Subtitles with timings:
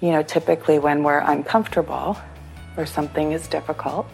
[0.00, 2.18] You know, typically when we're uncomfortable
[2.76, 4.08] or something is difficult,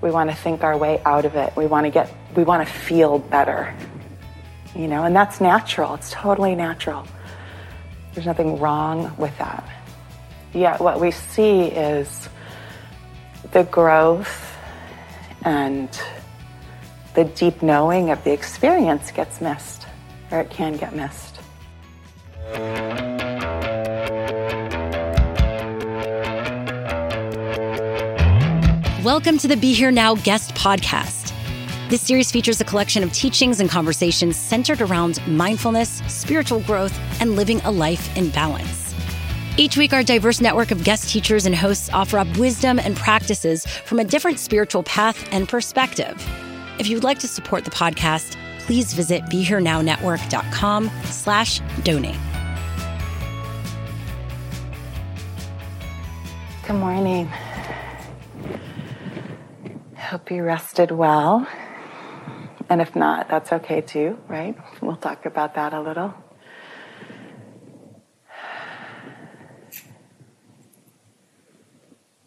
[0.00, 1.54] we want to think our way out of it.
[1.56, 3.74] We want to get, we want to feel better.
[4.74, 5.94] You know, and that's natural.
[5.94, 7.06] It's totally natural.
[8.12, 9.68] There's nothing wrong with that.
[10.52, 12.28] Yet what we see is
[13.52, 14.56] the growth
[15.42, 15.88] and
[17.14, 19.86] the deep knowing of the experience gets missed,
[20.30, 21.38] or it can get missed.
[29.06, 31.32] Welcome to the Be Here Now guest podcast.
[31.88, 37.36] This series features a collection of teachings and conversations centered around mindfulness, spiritual growth, and
[37.36, 38.96] living a life in balance.
[39.56, 43.64] Each week, our diverse network of guest teachers and hosts offer up wisdom and practices
[43.64, 46.20] from a different spiritual path and perspective.
[46.80, 52.18] If you'd like to support the podcast, please visit BeHereNowNetwork.com slash donate.
[56.66, 57.30] Good morning.
[60.06, 61.48] Hope you rested well.
[62.68, 64.56] And if not, that's okay too, right?
[64.80, 66.14] We'll talk about that a little.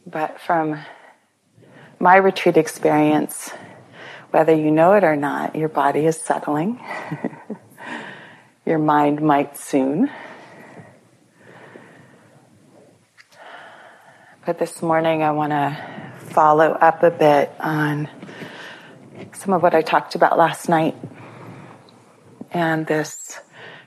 [0.06, 0.78] But from
[2.00, 3.52] my retreat experience,
[4.32, 6.84] whether you know it or not, your body is settling.
[8.66, 10.12] your mind might soon.
[14.46, 16.09] But this morning, I want to
[16.40, 18.08] follow up a bit on
[19.34, 20.96] some of what I talked about last night
[22.52, 23.38] and this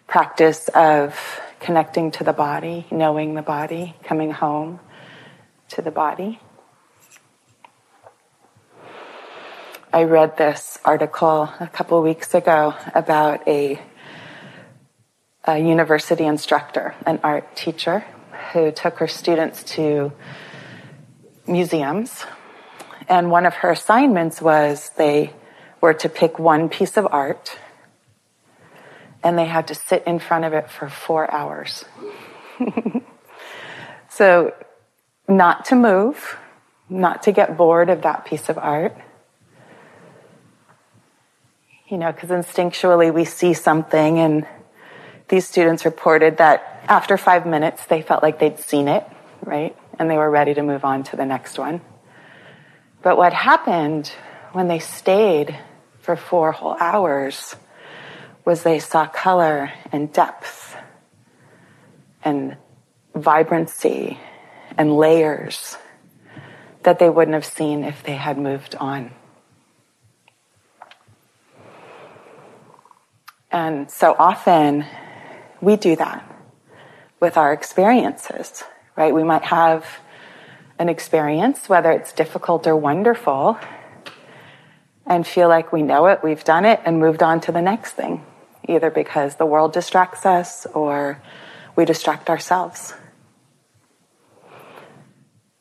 [0.06, 1.18] practice of
[1.60, 4.80] connecting to the body, knowing the body, coming home
[5.70, 6.40] to the body.
[9.90, 13.80] I read this article a couple weeks ago about a,
[15.44, 18.04] a university instructor, an art teacher,
[18.52, 20.12] who took her students to
[21.46, 22.26] museums.
[23.08, 25.32] And one of her assignments was they
[25.80, 27.58] were to pick one piece of art
[29.22, 31.84] and they had to sit in front of it for four hours.
[34.08, 34.54] so,
[35.28, 36.36] not to move,
[36.88, 38.96] not to get bored of that piece of art.
[41.88, 44.46] You know, because instinctually we see something, and
[45.28, 49.06] these students reported that after five minutes they felt like they'd seen it,
[49.42, 49.76] right?
[49.98, 51.80] And they were ready to move on to the next one.
[53.02, 54.12] But what happened
[54.52, 55.58] when they stayed
[56.00, 57.56] for four whole hours
[58.44, 60.76] was they saw color and depth
[62.24, 62.56] and
[63.14, 64.18] vibrancy
[64.76, 65.76] and layers
[66.82, 69.12] that they wouldn't have seen if they had moved on.
[73.50, 74.86] And so often
[75.60, 76.28] we do that
[77.20, 78.64] with our experiences,
[78.96, 79.14] right?
[79.14, 79.84] We might have
[80.78, 83.58] an experience, whether it's difficult or wonderful,
[85.06, 87.92] and feel like we know it, we've done it, and moved on to the next
[87.92, 88.24] thing,
[88.68, 91.20] either because the world distracts us or
[91.76, 92.94] we distract ourselves.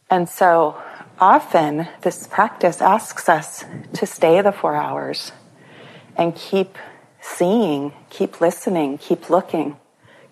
[0.09, 0.81] And so
[1.19, 3.63] often this practice asks us
[3.93, 5.31] to stay the four hours
[6.17, 6.77] and keep
[7.21, 9.77] seeing, keep listening, keep looking,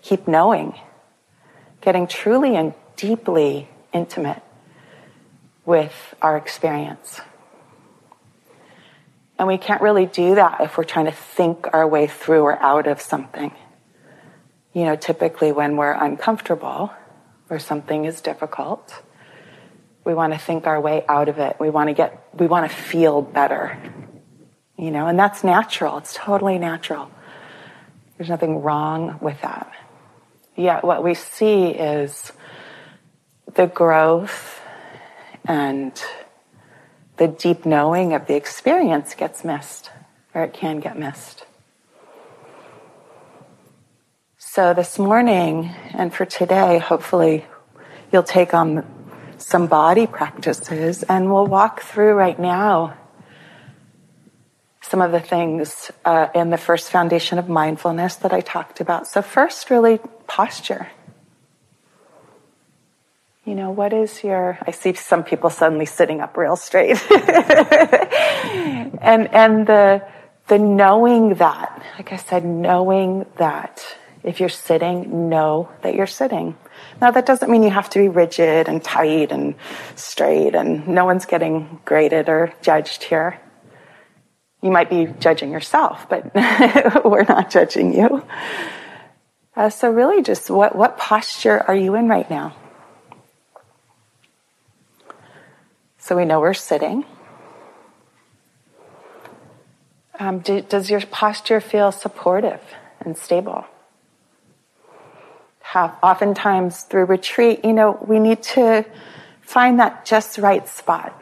[0.02, 0.78] keep knowing,
[1.82, 4.42] getting truly and deeply intimate
[5.70, 7.22] with our experience.
[9.38, 12.60] And we can't really do that if we're trying to think our way through or
[12.60, 13.52] out of something.
[14.74, 16.92] You know, typically when we're uncomfortable
[17.52, 19.00] or something is difficult,
[20.04, 21.58] we want to think our way out of it.
[21.60, 23.80] We want to get, we want to feel better.
[24.76, 26.00] You know, and that's natural.
[26.00, 27.12] It's totally natural.
[28.18, 29.72] There's nothing wrong with that.
[30.56, 32.32] Yet what we see is
[33.54, 34.59] the growth
[35.50, 36.00] and
[37.18, 39.90] the deep knowing of the experience gets missed,
[40.34, 41.44] or it can get missed.
[44.38, 47.46] So, this morning and for today, hopefully,
[48.14, 48.86] you'll take on
[49.38, 52.96] some body practices and we'll walk through right now
[54.82, 59.08] some of the things uh, in the first foundation of mindfulness that I talked about.
[59.08, 60.90] So, first, really, posture.
[63.50, 67.04] You know, what is your, I see some people suddenly sitting up real straight.
[67.12, 70.08] and, and the,
[70.50, 73.84] the knowing that, like I said, knowing that
[74.22, 76.58] if you're sitting, know that you're sitting.
[77.02, 79.56] Now, that doesn't mean you have to be rigid and tight and
[79.96, 83.40] straight, and no one's getting graded or judged here.
[84.62, 86.36] You might be judging yourself, but
[87.04, 88.24] we're not judging you.
[89.56, 92.56] Uh, so, really, just what, what posture are you in right now?
[96.10, 97.06] So, we know we're sitting.
[100.18, 102.62] Um, do, does your posture feel supportive
[103.00, 103.66] and stable?
[105.60, 108.88] Have, oftentimes through retreat, you know, we need to
[109.42, 111.14] find that just right spot,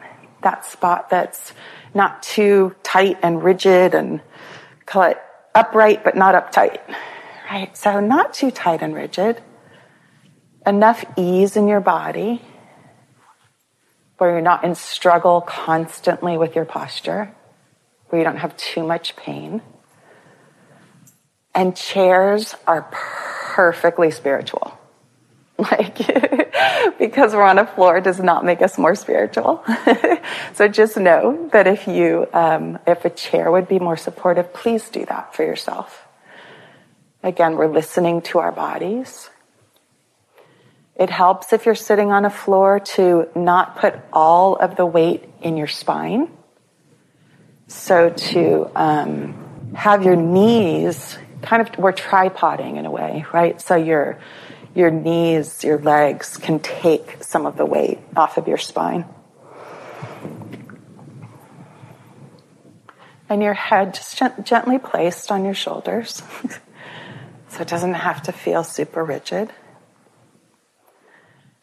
[0.42, 1.52] that spot that's
[1.92, 4.22] not too tight and rigid and
[4.86, 5.18] call it
[5.54, 6.80] upright but not uptight,
[7.50, 7.76] right?
[7.76, 9.42] So not too tight and rigid.
[10.66, 12.40] Enough ease in your body
[14.18, 17.32] where you're not in struggle constantly with your posture,
[18.08, 19.62] where you don't have too much pain.
[21.54, 24.74] And chairs are perfectly spiritual.
[25.58, 25.98] Like,
[27.00, 29.64] because we're on a floor does not make us more spiritual.
[30.54, 34.88] so just know that if you, um, if a chair would be more supportive, please
[34.88, 36.06] do that for yourself.
[37.24, 39.30] Again, we're listening to our bodies.
[40.98, 45.24] It helps if you're sitting on a floor to not put all of the weight
[45.40, 46.28] in your spine.
[47.68, 53.60] So to um, have your knees kind of, we're tripoding in a way, right?
[53.60, 54.18] So you're
[54.74, 59.04] your knees, your legs can take some of the weight off of your spine.
[63.28, 66.22] And your head just gent- gently placed on your shoulders.
[67.48, 69.52] so it doesn't have to feel super rigid.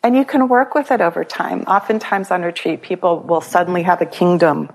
[0.06, 1.62] And you can work with it over time.
[1.62, 4.72] Oftentimes on retreat, people will suddenly have a kingdom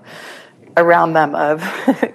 [0.75, 1.61] around them of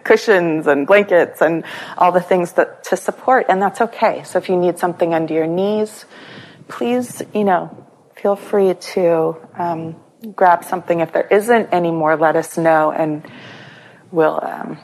[0.04, 1.64] cushions and blankets and
[1.96, 4.22] all the things that to support and that's okay.
[4.24, 6.04] So if you need something under your knees
[6.68, 7.86] please you know
[8.16, 9.96] feel free to um,
[10.34, 11.00] grab something.
[11.00, 13.26] If there isn't any more let us know and
[14.10, 14.78] we'll um,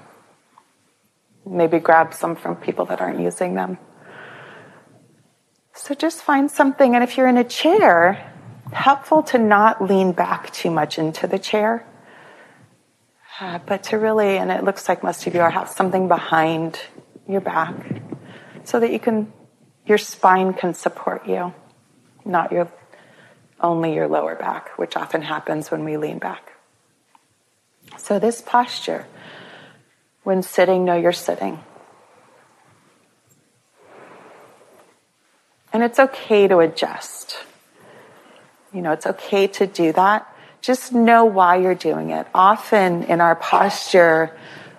[1.44, 3.76] maybe grab some from people that aren't using them
[5.74, 8.30] so just find something and if you're in a chair
[8.72, 11.86] helpful to not lean back too much into the chair
[13.42, 16.78] uh, but to really, and it looks like most of you are, have something behind
[17.26, 17.74] your back
[18.64, 19.32] so that you can,
[19.86, 21.52] your spine can support you,
[22.24, 22.70] not your,
[23.60, 26.52] only your lower back, which often happens when we lean back.
[27.96, 29.06] So this posture,
[30.22, 31.58] when sitting, know you're sitting.
[35.72, 37.36] And it's okay to adjust.
[38.72, 42.26] You know, it's okay to do that just know why you're doing it.
[42.32, 44.34] Often in our posture,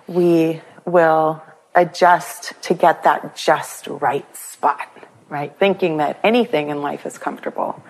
[0.06, 1.42] we will
[1.74, 4.88] adjust to get that just right spot,
[5.28, 5.54] right?
[5.58, 7.82] Thinking that anything in life is comfortable.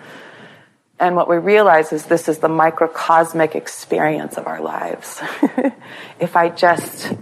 [0.99, 5.21] And what we realize is this is the microcosmic experience of our lives.
[6.19, 7.13] if I just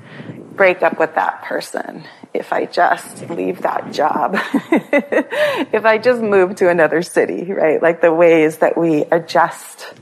[0.56, 4.36] break up with that person, if I just leave that job,
[5.72, 7.82] if I just move to another city, right?
[7.82, 9.94] Like the ways that we adjust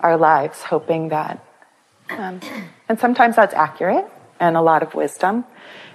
[0.00, 1.44] our lives, hoping that.
[2.10, 2.40] Um,
[2.88, 4.06] and sometimes that's accurate
[4.38, 5.44] and a lot of wisdom.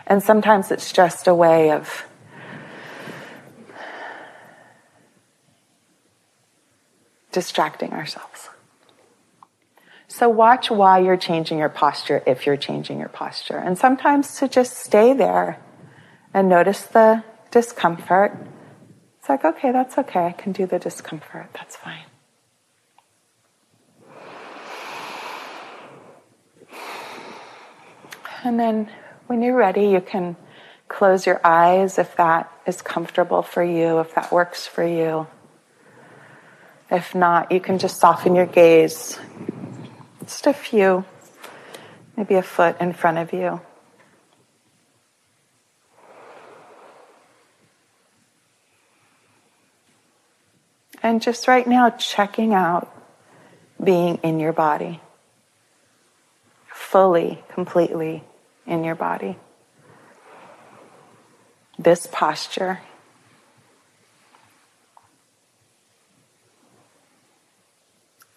[0.08, 2.06] And sometimes it's just a way of
[7.32, 8.50] distracting ourselves.
[10.08, 13.58] So watch why you're changing your posture if you're changing your posture.
[13.58, 15.60] And sometimes to just stay there
[16.34, 18.38] and notice the discomfort.
[19.20, 20.28] It's like, okay, that's okay.
[20.28, 21.48] I can do the discomfort.
[21.54, 22.06] That's fine.
[28.44, 28.90] And then
[29.28, 30.38] when you're ready, you can
[30.88, 35.28] close your eyes if that is comfortable for you, if that works for you.
[36.90, 39.20] If not, you can just soften your gaze
[40.22, 41.06] just a few,
[42.16, 43.62] maybe a foot in front of you.
[51.02, 52.94] And just right now, checking out
[53.82, 55.00] being in your body,
[56.68, 58.24] fully, completely
[58.66, 59.38] in your body.
[61.78, 62.82] This posture.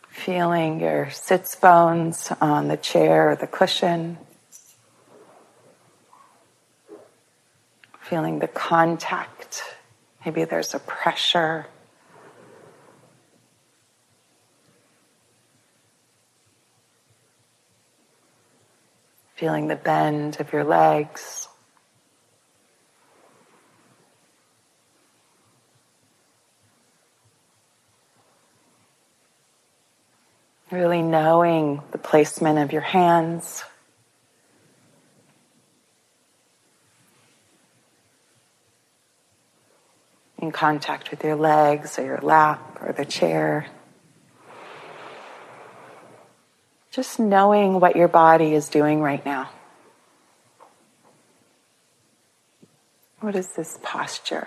[0.09, 4.19] Feeling your sits bones on the chair or the cushion.
[8.01, 9.65] Feeling the contact.
[10.25, 11.67] Maybe there's a pressure.
[19.43, 21.49] Feeling the bend of your legs.
[30.71, 33.65] Really knowing the placement of your hands.
[40.39, 43.67] In contact with your legs or your lap or the chair.
[46.93, 49.49] Just knowing what your body is doing right now.
[53.21, 54.47] What is this posture?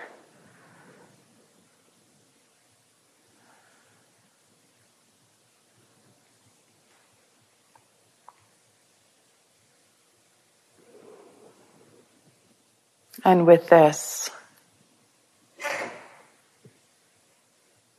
[13.24, 14.30] And with this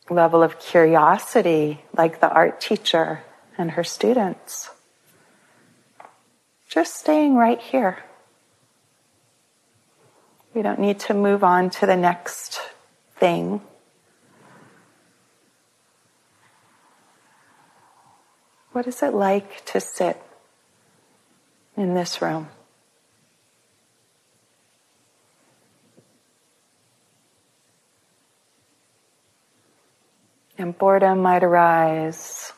[0.09, 3.23] level of curiosity, like the art teacher
[3.57, 4.69] and her students,
[6.69, 8.03] just staying right here.
[10.53, 12.59] We don't need to move on to the next
[13.15, 13.61] thing.
[18.71, 20.21] What is it like to sit
[21.75, 22.49] in this room?
[30.59, 32.51] And boredom might arise,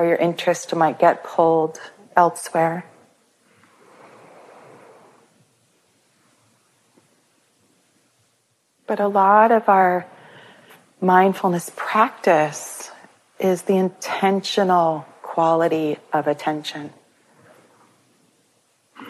[0.00, 1.78] or your interest might get pulled
[2.16, 2.86] elsewhere.
[8.86, 10.06] But a lot of our
[11.02, 12.90] mindfulness practice
[13.38, 16.94] is the intentional quality of attention.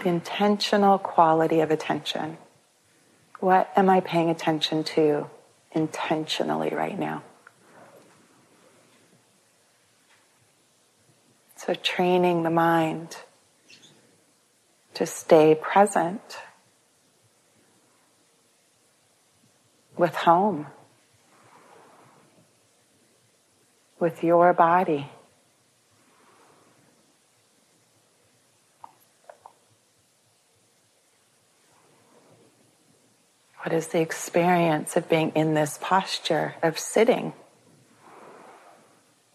[0.02, 2.36] The intentional quality of attention.
[3.38, 5.30] What am I paying attention to
[5.72, 7.22] intentionally right now.
[11.66, 13.18] So, training the mind
[14.94, 16.38] to stay present
[19.94, 20.68] with home,
[23.98, 25.10] with your body.
[33.58, 37.34] What is the experience of being in this posture of sitting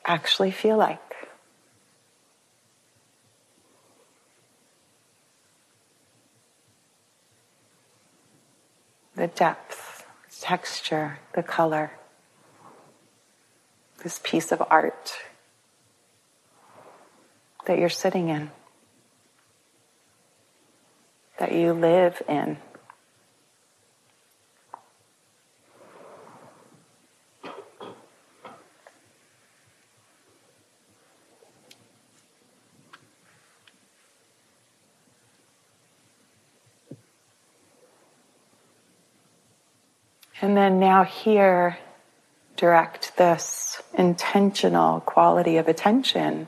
[0.08, 1.05] actually feel like?
[9.16, 11.92] The depth, the texture, the color,
[14.04, 15.14] this piece of art
[17.66, 18.52] that you're sitting in,
[21.40, 22.58] that you live in.
[40.56, 41.78] And then now here,
[42.56, 46.48] direct this intentional quality of attention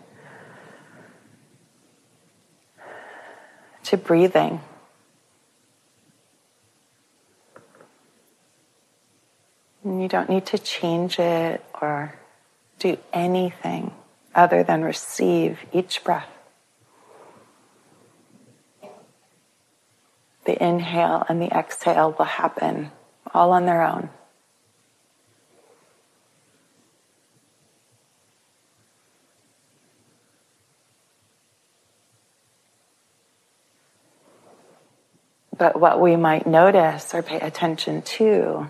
[3.83, 4.61] to breathing.
[9.83, 12.15] And you don't need to change it or
[12.79, 13.91] do anything
[14.33, 16.29] other than receive each breath.
[20.45, 22.93] The inhale and the exhale will happen
[23.34, 24.10] all on their own.
[35.57, 38.69] But what we might notice or pay attention to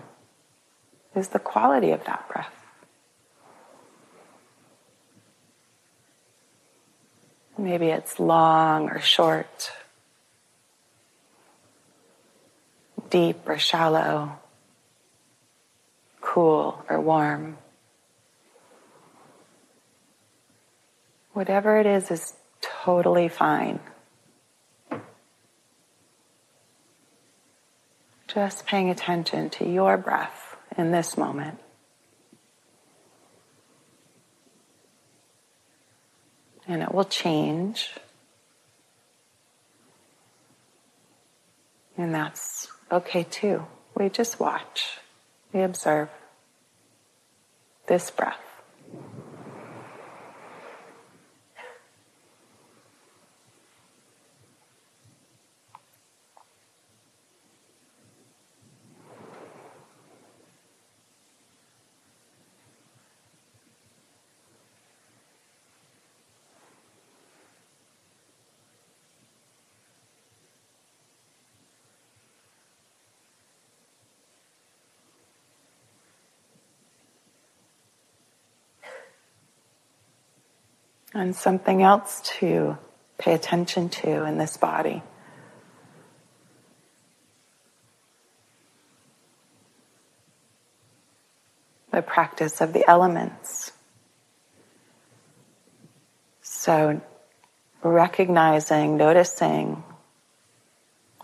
[1.14, 2.54] is the quality of that breath.
[7.58, 9.72] Maybe it's long or short,
[13.10, 14.38] deep or shallow
[16.28, 17.56] cool or warm.
[21.32, 23.80] Whatever it is, is totally fine.
[28.26, 31.58] Just paying attention to your breath in this moment.
[36.66, 37.94] And it will change.
[41.96, 43.64] And that's okay too.
[43.94, 44.98] We just watch,
[45.54, 46.10] we observe
[47.88, 48.47] this breath.
[81.18, 82.78] And something else to
[83.18, 85.02] pay attention to in this body.
[91.90, 93.72] The practice of the elements.
[96.42, 97.00] So,
[97.82, 99.82] recognizing, noticing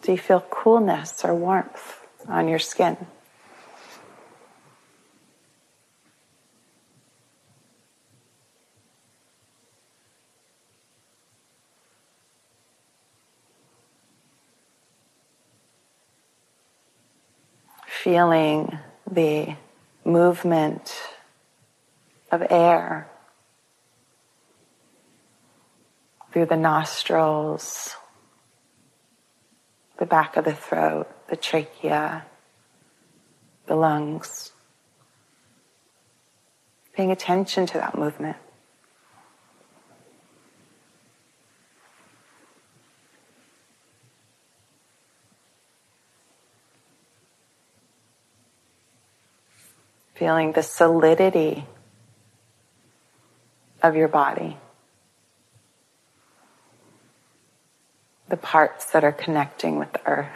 [0.02, 2.96] do you feel coolness or warmth on your skin?
[18.04, 18.78] Feeling
[19.10, 19.56] the
[20.04, 20.94] movement
[22.30, 23.08] of air
[26.30, 27.96] through the nostrils,
[29.98, 32.26] the back of the throat, the trachea,
[33.68, 34.52] the lungs.
[36.92, 38.36] Paying attention to that movement.
[50.24, 51.66] Feeling the solidity
[53.82, 54.56] of your body.
[58.30, 60.28] The parts that are connecting with the earth.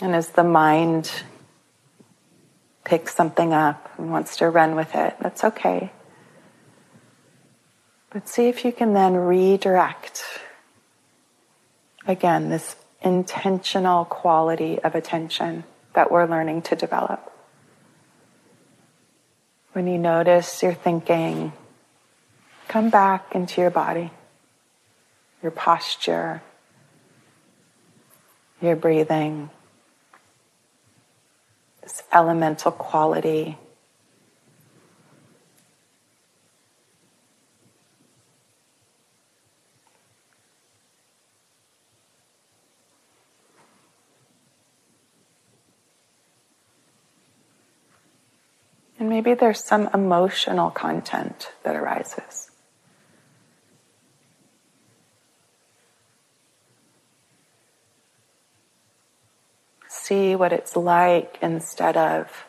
[0.00, 1.12] And as the mind
[2.84, 5.92] picks something up and wants to run with it, that's okay.
[8.14, 10.22] But see if you can then redirect
[12.06, 17.32] again this intentional quality of attention that we're learning to develop.
[19.72, 21.52] When you notice your thinking,
[22.68, 24.12] come back into your body,
[25.42, 26.40] your posture,
[28.62, 29.50] your breathing,
[31.82, 33.58] this elemental quality
[49.14, 52.50] maybe there's some emotional content that arises.
[59.86, 62.44] See what it's like instead of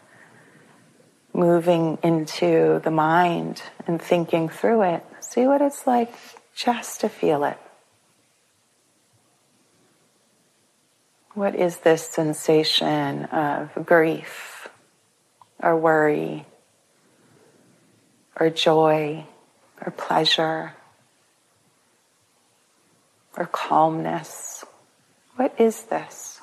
[1.36, 5.06] moving into the mind and thinking through it.
[5.20, 6.12] See what it's like
[6.56, 7.60] just to feel it.
[11.36, 14.56] What is this sensation of grief?
[15.62, 16.46] or worry
[18.40, 19.26] or joy
[19.86, 20.74] or pleasure
[23.38, 24.64] or calmness.
[25.36, 26.42] What is this?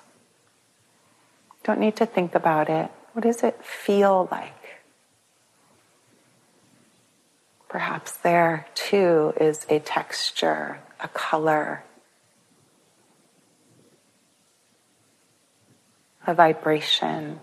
[1.65, 2.91] Don't need to think about it.
[3.13, 4.53] What does it feel like?
[7.69, 11.85] Perhaps there too is a texture, a color,
[16.27, 17.41] a vibration.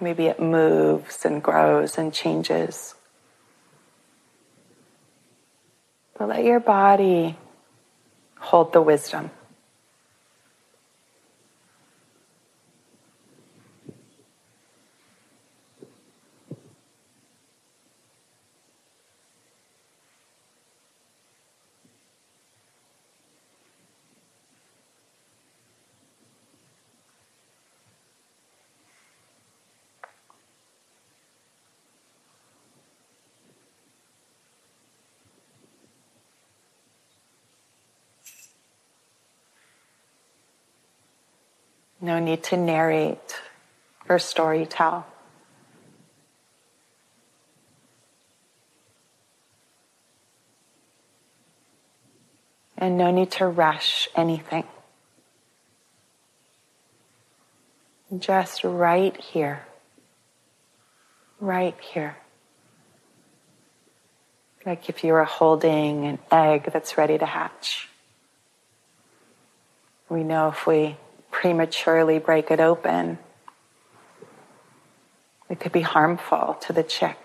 [0.00, 2.94] Maybe it moves and grows and changes.
[6.18, 7.36] But let your body
[8.38, 9.30] hold the wisdom.
[42.06, 43.34] No need to narrate
[44.08, 45.04] or story tell.
[52.78, 54.62] And no need to rush anything.
[58.16, 59.66] Just right here.
[61.40, 62.18] Right here.
[64.64, 67.88] Like if you were holding an egg that's ready to hatch.
[70.08, 70.98] We know if we
[71.46, 73.16] prematurely break it open,
[75.48, 77.16] it could be harmful to the chick.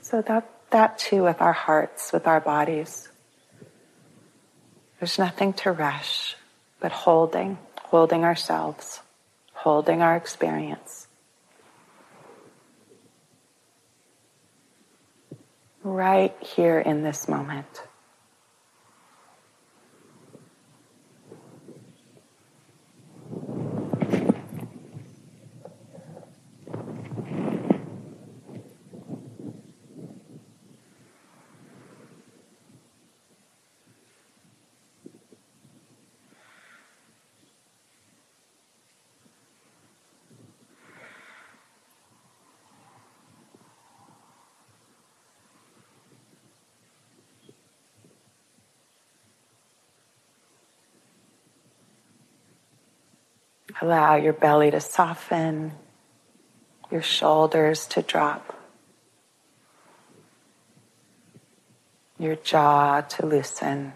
[0.00, 3.08] So that, that too with our hearts, with our bodies.
[4.98, 6.34] There's nothing to rush,
[6.80, 9.00] but holding, holding ourselves,
[9.52, 11.06] holding our experience.
[15.84, 17.82] Right here in this moment.
[53.80, 55.72] Allow your belly to soften,
[56.90, 58.56] your shoulders to drop,
[62.18, 63.92] your jaw to loosen.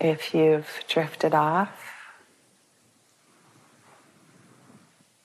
[0.00, 1.70] If you've drifted off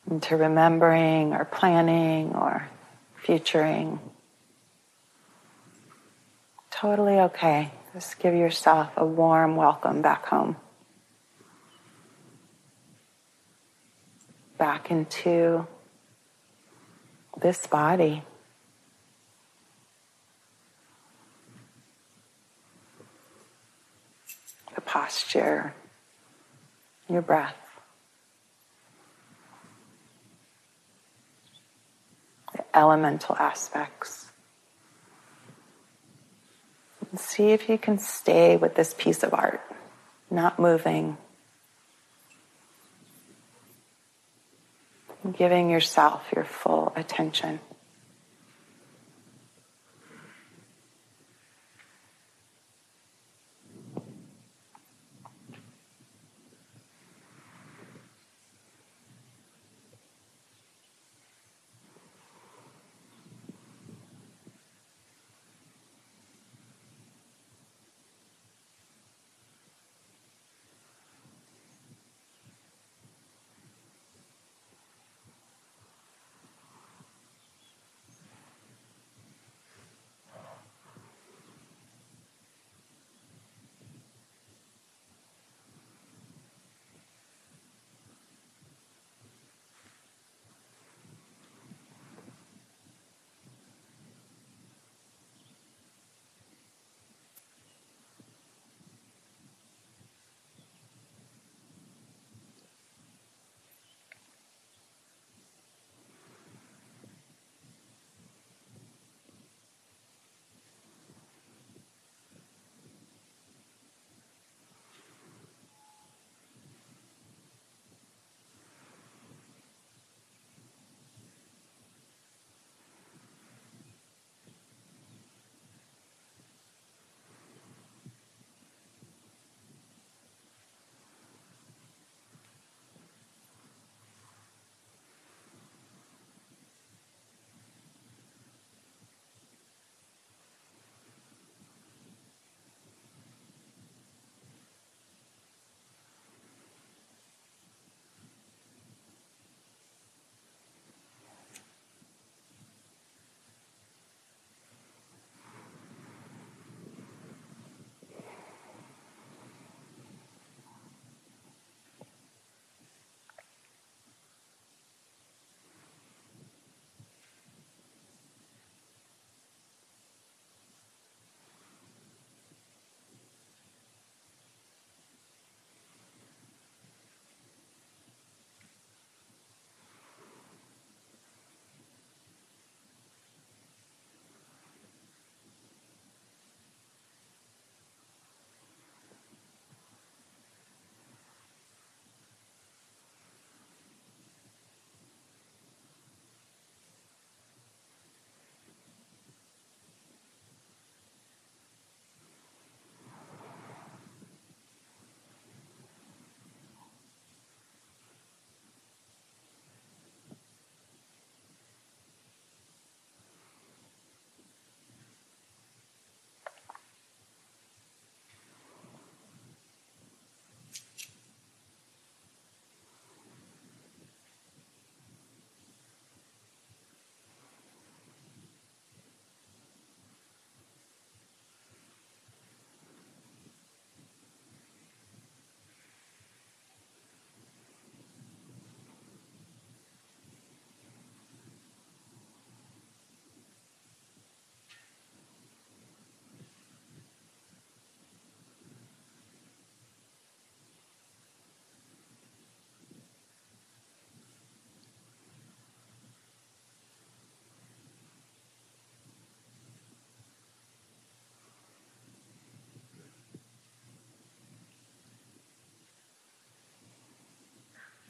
[0.10, 2.68] into remembering or planning or
[3.16, 4.00] futuring,
[6.70, 7.72] totally okay.
[7.94, 10.58] Just give yourself a warm welcome back home.
[14.58, 15.68] back into
[17.42, 18.24] this body.
[24.86, 25.74] Posture,
[27.10, 27.56] your breath.
[32.54, 34.32] The elemental aspects.
[37.12, 39.62] And see if you can stay with this piece of art,
[40.30, 41.18] not moving,
[45.38, 47.60] giving yourself your full attention.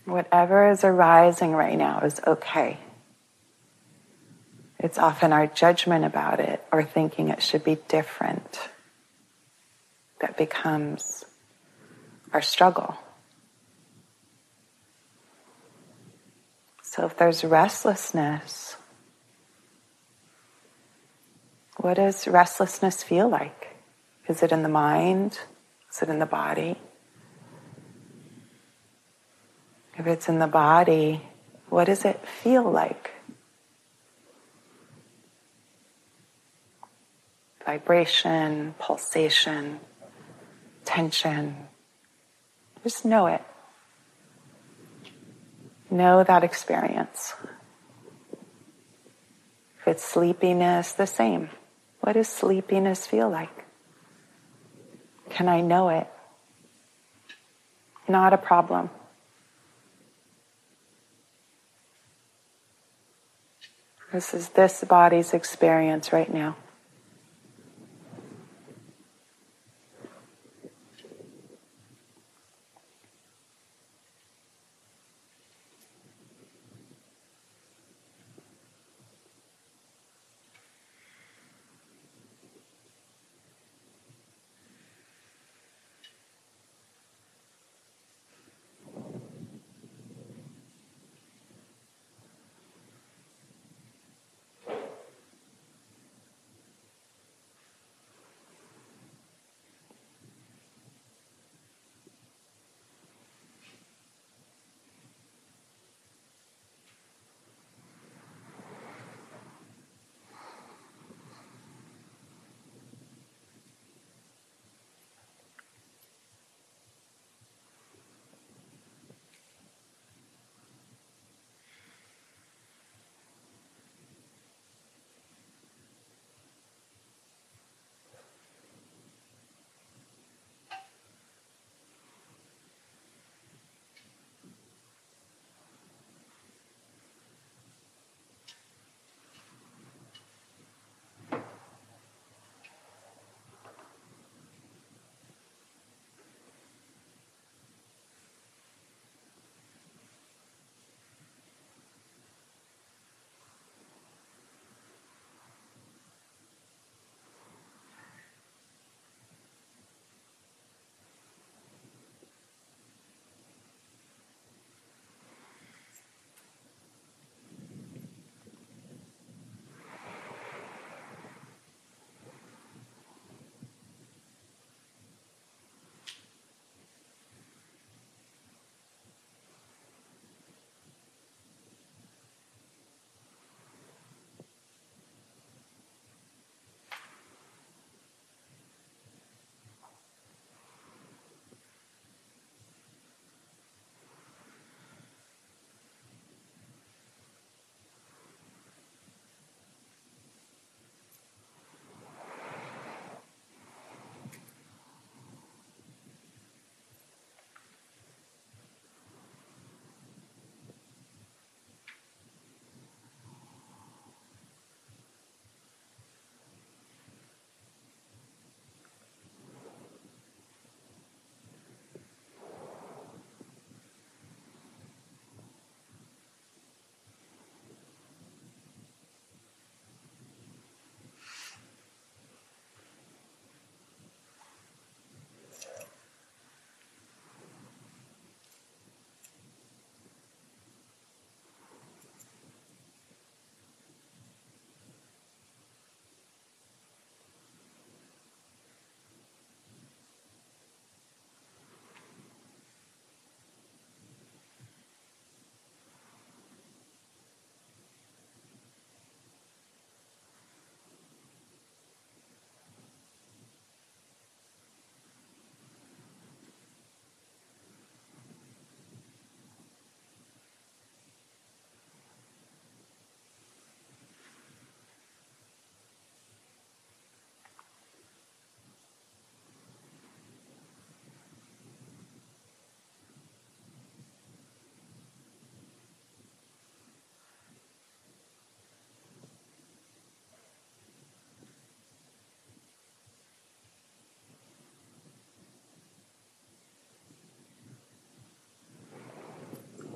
[0.05, 2.77] Whatever is arising right now is okay.
[4.79, 8.69] It's often our judgment about it or thinking it should be different
[10.21, 11.25] that becomes
[12.33, 12.97] our struggle.
[16.83, 18.77] So if there's restlessness,
[21.77, 23.75] what does restlessness feel like?
[24.27, 25.39] Is it in the mind?
[25.91, 26.77] Is it in the body?
[29.97, 31.21] If it's in the body,
[31.69, 33.11] what does it feel like?
[37.65, 39.79] Vibration, pulsation,
[40.83, 41.55] tension.
[42.83, 43.41] Just know it.
[45.89, 47.33] know that experience.
[49.79, 51.49] If it's sleepiness, the same.
[52.01, 53.65] What does sleepiness feel like?
[55.29, 56.07] Can I know it?
[58.07, 58.89] Not a problem.
[64.15, 66.55] This is this body's experience right now.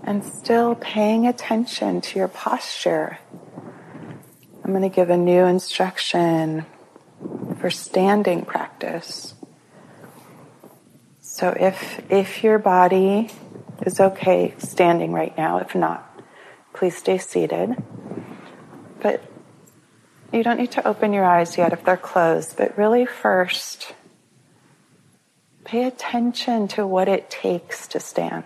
[0.10, 3.20] And still paying attention to your posture.
[4.64, 6.66] I'm going to give a new instruction
[7.60, 9.36] for standing practice.
[11.22, 13.30] So if if your body
[13.86, 16.04] is okay standing right now, if not,
[16.74, 17.76] please stay seated.
[19.02, 19.24] But
[20.34, 23.94] you don't need to open your eyes yet if they're closed, but really first
[25.66, 28.46] pay attention to what it takes to stand.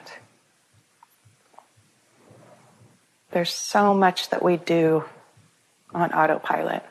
[3.33, 5.05] There's so much that we do
[5.91, 6.83] on autopilot.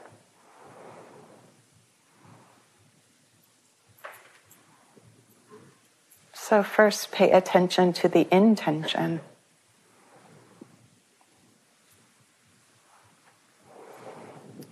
[6.32, 9.20] So, first, pay attention to the intention.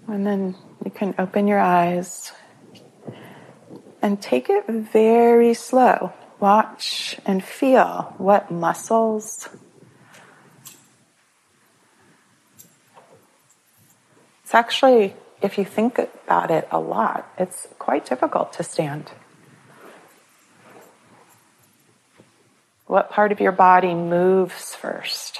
[0.09, 2.33] And then you can open your eyes
[4.03, 6.13] and take it very slow.
[6.41, 9.49] Watch and feel what muscles
[14.51, 19.09] It's actually, if you think about it a lot, it's quite difficult to stand.
[22.87, 25.39] What part of your body moves first?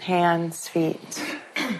[0.00, 1.36] Hands, feet.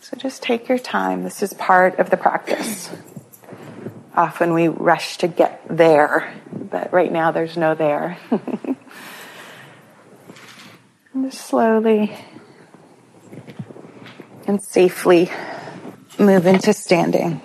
[0.00, 1.22] So just take your time.
[1.22, 2.90] This is part of the practice.
[4.16, 8.18] Often we rush to get there, but right now there's no there.
[11.14, 12.16] and just slowly
[14.46, 15.30] and safely
[16.18, 17.40] move into standing.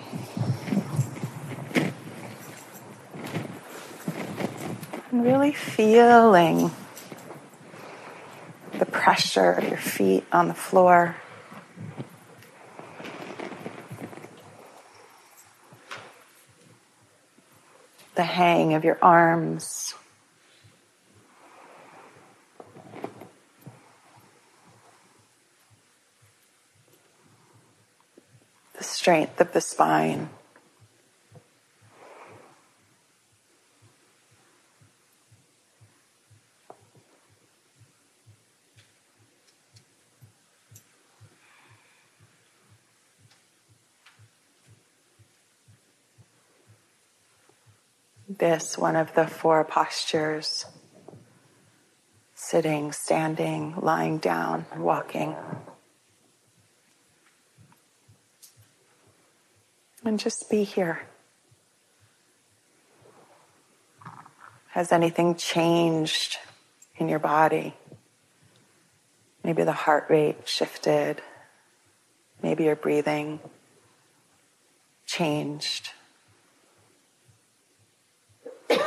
[5.10, 6.70] And really feeling
[8.78, 11.16] the pressure of your feet on the floor.
[18.14, 19.94] The hang of your arms.
[28.78, 30.30] The strength of the spine.
[48.38, 50.64] this one of the four postures
[52.34, 55.34] sitting, standing, lying down, walking.
[60.08, 61.02] And just be here.
[64.68, 66.38] Has anything changed
[66.96, 67.74] in your body?
[69.44, 71.20] Maybe the heart rate shifted.
[72.42, 73.40] Maybe your breathing
[75.04, 75.90] changed.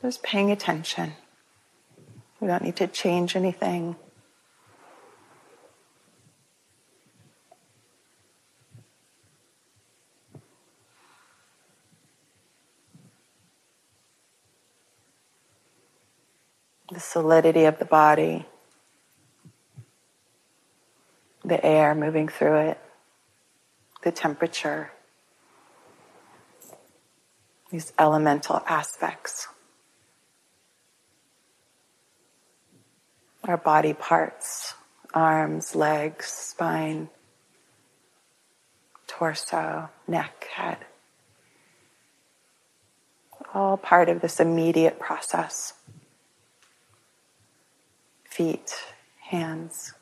[0.00, 1.12] Just paying attention.
[2.40, 3.96] We don't need to change anything.
[16.92, 18.46] The solidity of the body,
[21.44, 22.78] the air moving through it,
[24.04, 24.92] the temperature,
[27.70, 29.48] these elemental aspects.
[33.48, 34.74] Our body parts
[35.14, 37.08] arms, legs, spine,
[39.06, 40.76] torso, neck, head.
[43.54, 45.72] All part of this immediate process.
[48.24, 48.74] Feet,
[49.30, 49.94] hands.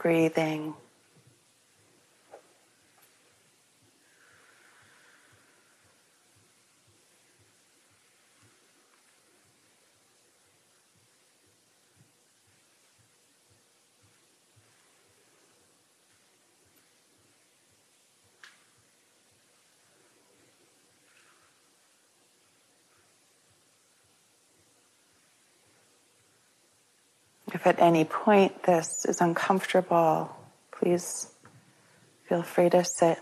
[0.00, 0.74] Breathing.
[27.60, 30.34] If at any point this is uncomfortable,
[30.72, 31.28] please
[32.26, 33.18] feel free to sit.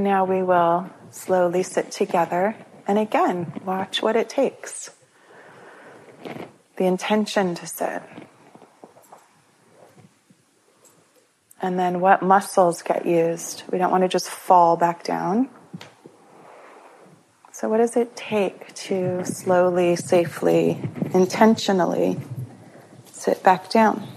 [0.00, 2.56] And now we will slowly sit together
[2.88, 4.88] and again watch what it takes.
[6.76, 8.02] The intention to sit.
[11.60, 13.64] And then what muscles get used.
[13.70, 15.50] We don't want to just fall back down.
[17.52, 20.80] So, what does it take to slowly, safely,
[21.12, 22.18] intentionally
[23.12, 24.08] sit back down?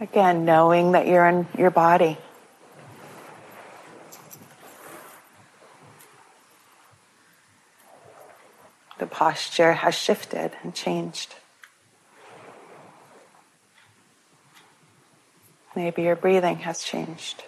[0.00, 2.18] Again, knowing that you're in your body.
[8.98, 11.34] The posture has shifted and changed.
[15.74, 17.44] Maybe your breathing has changed.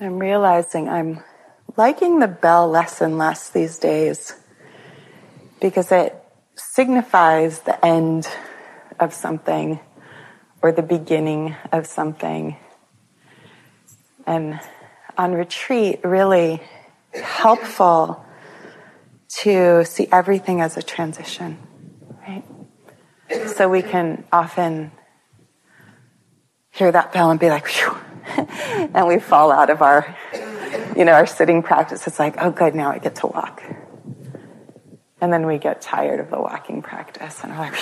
[0.00, 1.24] I'm realizing I'm
[1.76, 4.32] liking the bell less and less these days
[5.60, 6.14] because it
[6.54, 8.28] signifies the end
[9.00, 9.80] of something
[10.62, 12.56] or the beginning of something.
[14.24, 14.60] And
[15.16, 16.62] on retreat, really
[17.12, 18.24] helpful
[19.40, 21.58] to see everything as a transition,
[22.26, 22.44] right?
[23.48, 24.92] So we can often
[26.70, 27.97] hear that bell and be like, Phew
[28.94, 30.16] and we fall out of our,
[30.96, 32.06] you know, our sitting practice.
[32.06, 33.62] It's like, oh, good, now I get to walk.
[35.20, 37.74] And then we get tired of the walking practice and we're like,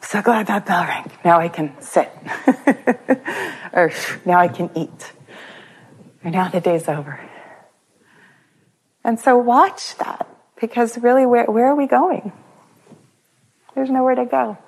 [0.00, 1.10] so glad that bell rang.
[1.24, 2.12] Now I can sit.
[3.72, 3.92] or
[4.24, 5.12] now I can eat.
[6.24, 7.20] Or now the day's over.
[9.02, 10.28] And so watch that
[10.60, 12.32] because really, where, where are we going?
[13.74, 14.58] There's nowhere to go.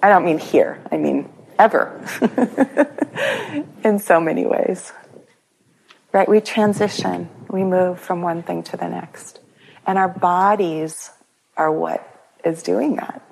[0.00, 1.28] I don't mean here, I mean
[1.58, 2.00] ever
[3.84, 4.92] in so many ways.
[6.12, 6.28] Right?
[6.28, 9.40] We transition, we move from one thing to the next.
[9.86, 11.10] And our bodies
[11.56, 12.06] are what
[12.44, 13.22] is doing that.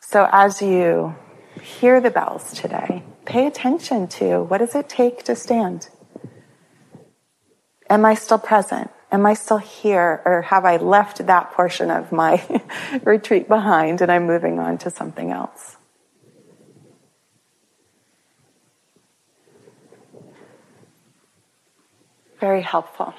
[0.00, 1.14] So as you
[1.60, 5.88] hear the bells today, pay attention to what does it take to stand?
[7.90, 8.90] Am I still present?
[9.12, 12.44] Am I still here or have I left that portion of my
[13.04, 15.76] retreat behind and I'm moving on to something else?
[22.40, 23.14] Very helpful.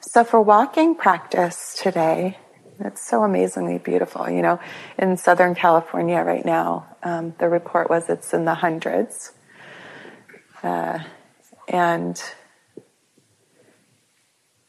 [0.00, 2.36] So, for walking practice today,
[2.82, 4.28] It's so amazingly beautiful.
[4.30, 4.60] You know,
[4.98, 9.32] in Southern California right now, um, the report was it's in the hundreds.
[10.62, 11.00] Uh,
[11.68, 12.22] and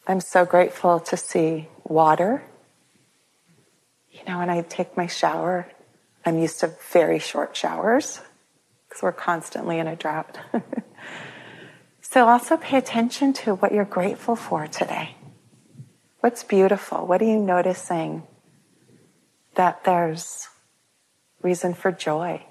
[0.07, 2.43] I'm so grateful to see water.
[4.11, 5.67] You know, when I take my shower,
[6.25, 8.19] I'm used to very short showers
[8.87, 10.37] because we're constantly in a drought.
[12.01, 15.15] so also pay attention to what you're grateful for today.
[16.19, 17.07] What's beautiful?
[17.07, 18.23] What are you noticing
[19.55, 20.47] that there's
[21.41, 22.45] reason for joy?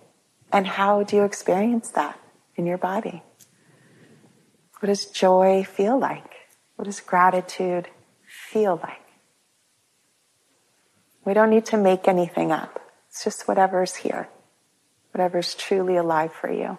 [0.52, 2.18] And how do you experience that
[2.56, 3.22] in your body?
[4.80, 6.29] What does joy feel like?
[6.80, 7.88] What does gratitude
[8.26, 9.04] feel like?
[11.26, 12.80] We don't need to make anything up.
[13.10, 14.30] It's just whatever's here,
[15.12, 16.78] whatever's truly alive for you.